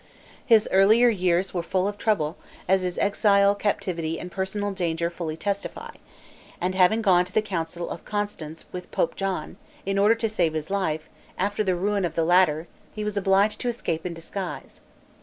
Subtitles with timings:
[0.43, 2.35] His earlier years were full of trouble,
[2.67, 5.91] as his exile, captivity, and personal danger fully testify;
[6.59, 10.53] and having gone to the council of Constance, with Pope John, in order to save
[10.55, 14.81] his life, after the ruin of the latter, he was obliged to escape in disguise.